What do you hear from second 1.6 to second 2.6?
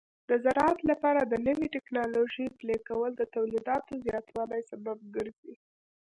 ټکنالوژۍ